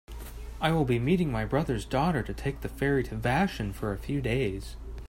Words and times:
I 0.59 0.71
will 0.71 0.83
be 0.83 0.97
meeting 0.97 1.31
my 1.31 1.45
brother's 1.45 1.85
daughter 1.85 2.23
to 2.23 2.33
take 2.33 2.61
the 2.61 2.69
ferry 2.69 3.03
to 3.03 3.15
Vashon 3.15 3.71
for 3.71 3.93
a 3.93 3.99
few 3.99 4.19
days. 4.19 4.75